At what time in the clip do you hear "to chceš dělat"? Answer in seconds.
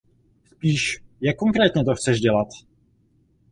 1.85-2.47